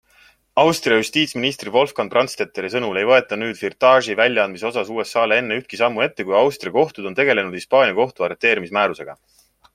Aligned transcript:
Austria 0.61 0.95
justiitsministri 1.01 1.73
Wolfgang 1.75 2.09
Brandstetteri 2.13 2.71
sõnul 2.75 2.99
ei 3.01 3.07
võeta 3.09 3.39
nüüd 3.41 3.59
Firtaši 3.59 4.17
väljaandmise 4.23 4.67
osas 4.71 4.91
USAle 4.95 5.39
enne 5.43 5.59
ühtki 5.63 5.81
sammu 5.83 6.05
ette 6.07 6.27
kui 6.31 6.39
Austria 6.41 6.75
kohtud 6.81 7.13
on 7.13 7.21
tegelenud 7.23 7.61
Hispaania 7.61 7.99
kohtu 8.01 8.29
arreteerimismäärusega. 8.31 9.19